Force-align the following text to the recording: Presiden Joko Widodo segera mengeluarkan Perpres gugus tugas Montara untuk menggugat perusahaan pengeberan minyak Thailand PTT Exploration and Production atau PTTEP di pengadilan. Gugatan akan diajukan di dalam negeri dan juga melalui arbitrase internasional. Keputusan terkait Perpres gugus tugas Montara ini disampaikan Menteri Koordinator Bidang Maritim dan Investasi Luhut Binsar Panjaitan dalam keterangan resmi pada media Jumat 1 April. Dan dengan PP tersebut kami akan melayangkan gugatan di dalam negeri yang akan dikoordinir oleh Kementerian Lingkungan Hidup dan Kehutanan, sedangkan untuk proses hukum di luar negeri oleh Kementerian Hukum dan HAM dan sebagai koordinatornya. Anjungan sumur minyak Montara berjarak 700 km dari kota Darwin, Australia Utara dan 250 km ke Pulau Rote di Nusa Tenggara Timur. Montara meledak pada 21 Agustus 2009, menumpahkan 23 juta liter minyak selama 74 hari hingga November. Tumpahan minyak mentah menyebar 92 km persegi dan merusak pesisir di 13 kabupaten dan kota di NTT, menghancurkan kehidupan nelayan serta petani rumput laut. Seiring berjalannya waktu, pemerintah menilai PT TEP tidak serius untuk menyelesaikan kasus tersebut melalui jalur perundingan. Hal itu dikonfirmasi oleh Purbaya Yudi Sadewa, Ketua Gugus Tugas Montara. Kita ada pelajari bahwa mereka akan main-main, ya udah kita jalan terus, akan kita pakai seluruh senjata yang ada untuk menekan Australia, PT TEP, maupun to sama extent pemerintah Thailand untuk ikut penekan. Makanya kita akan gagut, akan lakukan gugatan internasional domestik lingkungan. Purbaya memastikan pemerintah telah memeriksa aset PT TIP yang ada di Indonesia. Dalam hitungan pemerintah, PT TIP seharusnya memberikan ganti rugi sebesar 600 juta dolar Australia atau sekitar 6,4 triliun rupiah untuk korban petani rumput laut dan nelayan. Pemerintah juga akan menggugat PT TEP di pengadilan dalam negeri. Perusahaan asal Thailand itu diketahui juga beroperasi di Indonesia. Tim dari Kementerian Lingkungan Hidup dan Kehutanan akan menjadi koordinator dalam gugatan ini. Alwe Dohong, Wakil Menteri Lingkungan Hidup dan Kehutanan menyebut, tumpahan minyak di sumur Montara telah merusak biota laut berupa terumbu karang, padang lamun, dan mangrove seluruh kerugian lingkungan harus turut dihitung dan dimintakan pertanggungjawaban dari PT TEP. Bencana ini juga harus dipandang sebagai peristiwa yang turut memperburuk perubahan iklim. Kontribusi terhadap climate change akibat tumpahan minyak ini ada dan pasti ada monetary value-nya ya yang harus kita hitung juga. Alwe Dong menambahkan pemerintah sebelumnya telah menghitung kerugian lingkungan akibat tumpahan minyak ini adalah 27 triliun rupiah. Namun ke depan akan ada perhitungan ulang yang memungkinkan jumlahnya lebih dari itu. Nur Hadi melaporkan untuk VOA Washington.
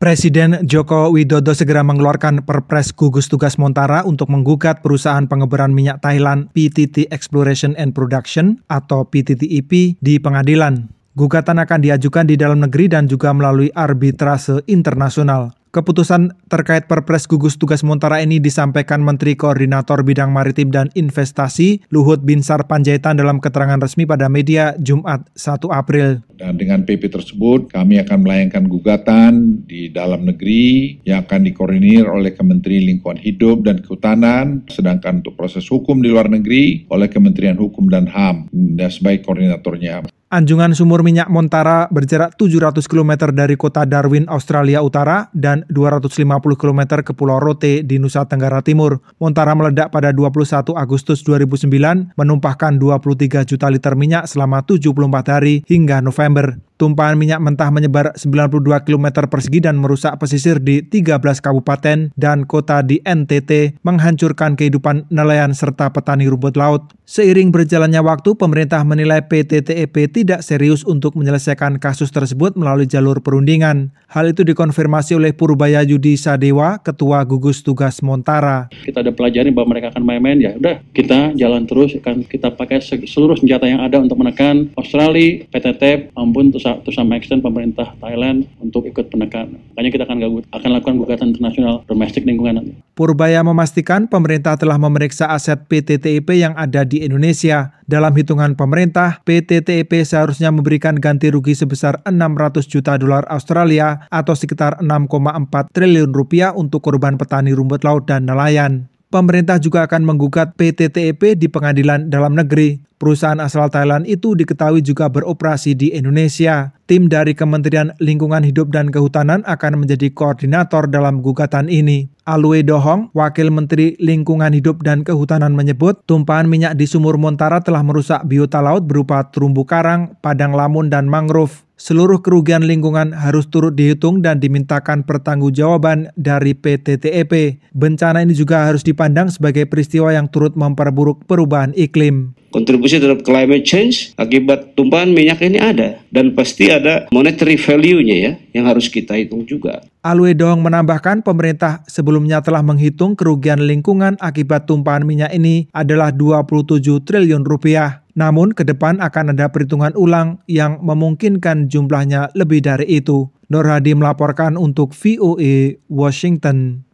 Presiden 0.00 0.64
Joko 0.64 1.12
Widodo 1.12 1.52
segera 1.52 1.84
mengeluarkan 1.84 2.48
Perpres 2.48 2.88
gugus 2.88 3.28
tugas 3.28 3.60
Montara 3.60 4.00
untuk 4.00 4.32
menggugat 4.32 4.80
perusahaan 4.80 5.28
pengeberan 5.28 5.76
minyak 5.76 6.00
Thailand 6.00 6.48
PTT 6.56 7.12
Exploration 7.12 7.76
and 7.76 7.92
Production 7.92 8.64
atau 8.72 9.04
PTTEP 9.04 10.00
di 10.00 10.14
pengadilan. 10.16 10.88
Gugatan 11.20 11.60
akan 11.60 11.84
diajukan 11.84 12.24
di 12.24 12.40
dalam 12.40 12.64
negeri 12.64 12.88
dan 12.88 13.12
juga 13.12 13.36
melalui 13.36 13.68
arbitrase 13.76 14.64
internasional. 14.72 15.59
Keputusan 15.70 16.34
terkait 16.50 16.90
Perpres 16.90 17.30
gugus 17.30 17.54
tugas 17.54 17.86
Montara 17.86 18.18
ini 18.18 18.42
disampaikan 18.42 19.06
Menteri 19.06 19.38
Koordinator 19.38 20.02
Bidang 20.02 20.34
Maritim 20.34 20.74
dan 20.74 20.90
Investasi 20.98 21.86
Luhut 21.94 22.26
Binsar 22.26 22.66
Panjaitan 22.66 23.14
dalam 23.14 23.38
keterangan 23.38 23.78
resmi 23.78 24.02
pada 24.02 24.26
media 24.26 24.74
Jumat 24.82 25.30
1 25.38 25.70
April. 25.70 26.26
Dan 26.34 26.58
dengan 26.58 26.82
PP 26.82 27.14
tersebut 27.14 27.70
kami 27.70 28.02
akan 28.02 28.18
melayangkan 28.18 28.66
gugatan 28.66 29.62
di 29.70 29.94
dalam 29.94 30.26
negeri 30.26 30.98
yang 31.06 31.22
akan 31.22 31.46
dikoordinir 31.46 32.02
oleh 32.02 32.34
Kementerian 32.34 32.90
Lingkungan 32.90 33.22
Hidup 33.22 33.62
dan 33.62 33.78
Kehutanan, 33.78 34.66
sedangkan 34.66 35.22
untuk 35.22 35.38
proses 35.38 35.62
hukum 35.70 36.02
di 36.02 36.10
luar 36.10 36.26
negeri 36.26 36.90
oleh 36.90 37.06
Kementerian 37.06 37.54
Hukum 37.54 37.86
dan 37.86 38.10
HAM 38.10 38.50
dan 38.50 38.90
sebagai 38.90 39.22
koordinatornya. 39.22 40.18
Anjungan 40.30 40.78
sumur 40.78 41.02
minyak 41.02 41.26
Montara 41.26 41.90
berjarak 41.90 42.38
700 42.38 42.86
km 42.86 43.34
dari 43.34 43.58
kota 43.58 43.82
Darwin, 43.82 44.30
Australia 44.30 44.78
Utara 44.78 45.26
dan 45.34 45.66
250 45.66 46.22
km 46.54 47.02
ke 47.02 47.10
Pulau 47.10 47.42
Rote 47.42 47.82
di 47.82 47.98
Nusa 47.98 48.22
Tenggara 48.30 48.62
Timur. 48.62 49.02
Montara 49.18 49.58
meledak 49.58 49.90
pada 49.90 50.14
21 50.14 50.70
Agustus 50.78 51.26
2009, 51.26 52.14
menumpahkan 52.14 52.78
23 52.78 53.42
juta 53.42 53.66
liter 53.74 53.98
minyak 53.98 54.30
selama 54.30 54.62
74 54.62 55.34
hari 55.34 55.66
hingga 55.66 55.98
November. 55.98 56.69
Tumpahan 56.80 57.20
minyak 57.20 57.44
mentah 57.44 57.68
menyebar 57.68 58.16
92 58.16 58.64
km 58.88 59.28
persegi 59.28 59.60
dan 59.60 59.76
merusak 59.76 60.16
pesisir 60.16 60.56
di 60.64 60.80
13 60.80 61.20
kabupaten 61.20 62.08
dan 62.16 62.48
kota 62.48 62.80
di 62.80 63.04
NTT, 63.04 63.84
menghancurkan 63.84 64.56
kehidupan 64.56 65.04
nelayan 65.12 65.52
serta 65.52 65.92
petani 65.92 66.24
rumput 66.32 66.56
laut. 66.56 66.88
Seiring 67.04 67.52
berjalannya 67.52 68.00
waktu, 68.00 68.32
pemerintah 68.32 68.80
menilai 68.86 69.20
PT 69.26 69.66
TEP 69.66 70.08
tidak 70.08 70.40
serius 70.46 70.86
untuk 70.86 71.18
menyelesaikan 71.18 71.76
kasus 71.82 72.08
tersebut 72.14 72.56
melalui 72.56 72.86
jalur 72.88 73.20
perundingan. 73.20 73.92
Hal 74.08 74.30
itu 74.30 74.46
dikonfirmasi 74.46 75.18
oleh 75.18 75.34
Purbaya 75.34 75.82
Yudi 75.82 76.14
Sadewa, 76.14 76.78
Ketua 76.80 77.26
Gugus 77.26 77.66
Tugas 77.66 77.98
Montara. 78.00 78.70
Kita 78.72 79.02
ada 79.02 79.10
pelajari 79.10 79.50
bahwa 79.50 79.76
mereka 79.76 79.92
akan 79.92 80.06
main-main, 80.06 80.38
ya 80.38 80.54
udah 80.54 80.80
kita 80.94 81.34
jalan 81.34 81.66
terus, 81.66 81.98
akan 81.98 82.24
kita 82.24 82.54
pakai 82.54 82.78
seluruh 83.04 83.34
senjata 83.36 83.66
yang 83.66 83.82
ada 83.82 83.98
untuk 83.98 84.16
menekan 84.16 84.70
Australia, 84.78 85.44
PT 85.50 85.66
TEP, 85.82 85.98
maupun 86.14 86.54
to 86.84 86.94
sama 86.94 87.18
extent 87.18 87.42
pemerintah 87.42 87.96
Thailand 87.98 88.46
untuk 88.62 88.86
ikut 88.86 89.10
penekan. 89.10 89.58
Makanya 89.74 89.90
kita 89.90 90.04
akan 90.06 90.18
gagut, 90.22 90.44
akan 90.54 90.70
lakukan 90.78 90.96
gugatan 91.00 91.26
internasional 91.34 91.82
domestik 91.90 92.22
lingkungan. 92.22 92.78
Purbaya 92.94 93.42
memastikan 93.42 94.06
pemerintah 94.06 94.54
telah 94.54 94.76
memeriksa 94.76 95.32
aset 95.32 95.66
PT 95.66 95.98
TIP 95.98 96.28
yang 96.36 96.54
ada 96.54 96.86
di 96.86 97.02
Indonesia. 97.02 97.74
Dalam 97.90 98.14
hitungan 98.14 98.54
pemerintah, 98.54 99.18
PT 99.26 99.66
TIP 99.66 100.06
seharusnya 100.06 100.54
memberikan 100.54 100.94
ganti 100.94 101.32
rugi 101.32 101.58
sebesar 101.58 101.98
600 102.06 102.68
juta 102.70 102.94
dolar 102.94 103.26
Australia 103.26 104.06
atau 104.12 104.38
sekitar 104.38 104.78
6,4 104.78 105.74
triliun 105.74 106.14
rupiah 106.14 106.54
untuk 106.54 106.86
korban 106.86 107.18
petani 107.18 107.50
rumput 107.50 107.82
laut 107.82 108.06
dan 108.06 108.28
nelayan. 108.28 108.86
Pemerintah 109.10 109.58
juga 109.58 109.90
akan 109.90 110.06
menggugat 110.06 110.54
PT 110.54 110.94
TEP 110.94 111.34
di 111.34 111.50
pengadilan 111.50 112.06
dalam 112.06 112.38
negeri. 112.38 112.89
Perusahaan 113.00 113.40
asal 113.40 113.72
Thailand 113.72 114.04
itu 114.04 114.36
diketahui 114.36 114.84
juga 114.84 115.08
beroperasi 115.08 115.72
di 115.72 115.88
Indonesia. 115.96 116.76
Tim 116.84 117.08
dari 117.08 117.32
Kementerian 117.32 117.96
Lingkungan 117.96 118.44
Hidup 118.44 118.68
dan 118.68 118.92
Kehutanan 118.92 119.40
akan 119.48 119.80
menjadi 119.80 120.12
koordinator 120.12 120.84
dalam 120.84 121.24
gugatan 121.24 121.72
ini. 121.72 122.12
Alwe 122.28 122.60
Dohong, 122.60 123.08
Wakil 123.16 123.48
Menteri 123.48 123.96
Lingkungan 123.96 124.52
Hidup 124.52 124.84
dan 124.84 125.00
Kehutanan 125.00 125.56
menyebut, 125.56 126.04
tumpahan 126.04 126.44
minyak 126.44 126.76
di 126.76 126.84
sumur 126.84 127.16
Montara 127.16 127.64
telah 127.64 127.80
merusak 127.80 128.20
biota 128.28 128.60
laut 128.60 128.84
berupa 128.84 129.24
terumbu 129.32 129.64
karang, 129.64 130.20
padang 130.20 130.52
lamun, 130.52 130.92
dan 130.92 131.08
mangrove 131.08 131.64
seluruh 131.80 132.20
kerugian 132.20 132.68
lingkungan 132.68 133.16
harus 133.16 133.48
turut 133.48 133.72
dihitung 133.72 134.20
dan 134.20 134.36
dimintakan 134.36 135.00
pertanggungjawaban 135.08 136.12
dari 136.12 136.52
PT 136.52 137.00
TEP. 137.00 137.56
Bencana 137.72 138.20
ini 138.20 138.36
juga 138.36 138.68
harus 138.68 138.84
dipandang 138.84 139.32
sebagai 139.32 139.64
peristiwa 139.64 140.12
yang 140.12 140.28
turut 140.28 140.52
memperburuk 140.52 141.24
perubahan 141.24 141.72
iklim. 141.72 142.36
Kontribusi 142.50 142.98
terhadap 142.98 143.22
climate 143.22 143.62
change 143.62 144.10
akibat 144.18 144.74
tumpahan 144.74 145.14
minyak 145.14 145.38
ini 145.40 145.62
ada 145.62 146.02
dan 146.10 146.34
pasti 146.34 146.66
ada 146.66 147.06
monetary 147.14 147.54
value-nya 147.54 148.16
ya 148.18 148.32
yang 148.58 148.66
harus 148.66 148.90
kita 148.90 149.14
hitung 149.14 149.46
juga. 149.46 149.86
Alwe 150.02 150.34
Dong 150.34 150.66
menambahkan 150.66 151.22
pemerintah 151.22 151.86
sebelumnya 151.86 152.42
telah 152.42 152.64
menghitung 152.64 153.14
kerugian 153.14 153.62
lingkungan 153.62 154.18
akibat 154.18 154.66
tumpahan 154.66 155.06
minyak 155.06 155.30
ini 155.30 155.70
adalah 155.70 156.10
27 156.10 156.82
triliun 157.06 157.46
rupiah. 157.46 158.02
Namun 158.18 158.50
ke 158.50 158.66
depan 158.66 158.98
akan 158.98 159.32
ada 159.36 159.48
perhitungan 159.48 159.94
ulang 159.94 160.42
yang 160.50 160.82
memungkinkan 160.82 161.70
jumlahnya 161.70 162.34
lebih 162.34 162.64
dari 162.64 162.88
itu. 162.88 163.30
Nur 163.50 163.66
Hadi 163.66 163.98
melaporkan 163.98 164.54
untuk 164.54 164.94
VOA 164.94 165.78
Washington. 165.90 166.86